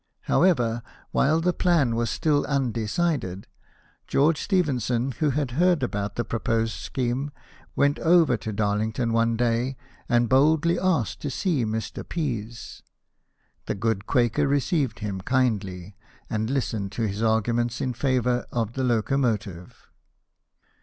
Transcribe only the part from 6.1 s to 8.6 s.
the proposed scheme, went over to